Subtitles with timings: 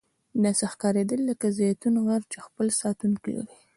[0.43, 3.57] داسې ښکاریدل لکه زیتون غر چې خپل ساتونکي لري.